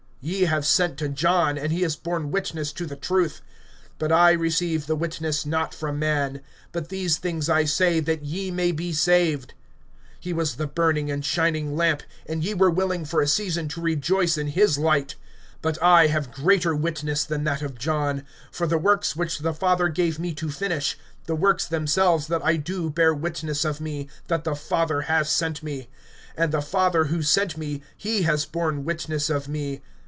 (33)Ye 0.23 0.45
have 0.45 0.67
sent 0.67 0.99
to 0.99 1.09
John, 1.09 1.57
and 1.57 1.71
he 1.71 1.81
has 1.81 1.95
borne 1.95 2.29
witness 2.29 2.71
to 2.73 2.85
the 2.85 2.95
truth. 2.95 3.41
(34)But 3.99 4.11
I 4.11 4.31
receive 4.33 4.85
the 4.85 4.95
witness 4.95 5.47
not 5.47 5.73
from 5.73 5.97
man; 5.97 6.41
but 6.71 6.89
these 6.89 7.17
things 7.17 7.49
I 7.49 7.65
say, 7.65 7.99
that 8.01 8.23
ye 8.23 8.51
might 8.51 8.75
be 8.75 8.93
saved. 8.93 9.55
(35)He 10.23 10.33
was 10.35 10.55
the 10.57 10.67
burning 10.67 11.09
and 11.09 11.25
shining 11.25 11.75
lamp; 11.75 12.03
and 12.27 12.43
ye 12.43 12.53
were 12.53 12.69
willing 12.69 13.03
for 13.03 13.23
a 13.23 13.27
season 13.27 13.67
to 13.69 13.81
rejoice 13.81 14.37
in 14.37 14.49
his 14.49 14.77
light. 14.77 15.15
(36)But 15.63 15.81
I 15.81 16.05
have 16.05 16.31
greater 16.31 16.75
witness 16.75 17.23
than 17.23 17.43
that 17.45 17.63
of 17.63 17.79
John; 17.79 18.23
for 18.51 18.67
the 18.67 18.77
works 18.77 19.15
which 19.15 19.39
the 19.39 19.55
Father 19.55 19.87
gave 19.87 20.19
me 20.19 20.35
to 20.35 20.51
finish, 20.51 20.99
the 21.25 21.33
works 21.35 21.65
themselves 21.67 22.27
that 22.27 22.45
I 22.45 22.57
do 22.57 22.91
bear 22.91 23.11
witness 23.11 23.65
of 23.65 23.81
me, 23.81 24.07
that 24.27 24.43
the 24.43 24.53
Father 24.53 25.01
has 25.01 25.31
sent 25.31 25.63
me. 25.63 25.89
(37)And 26.37 26.51
the 26.51 26.61
Father, 26.61 27.05
who 27.05 27.23
sent 27.23 27.57
me, 27.57 27.81
he 27.97 28.21
has 28.21 28.45
borne 28.45 28.85
witness 28.85 29.27
of 29.27 29.47
me. 29.47 29.81